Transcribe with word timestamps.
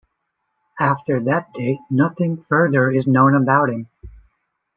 After 0.79 1.19
that 1.25 1.53
date, 1.53 1.77
nothing 1.91 2.41
further 2.41 2.89
is 2.89 3.05
known 3.05 3.35
about 3.35 3.69
him. 3.69 3.87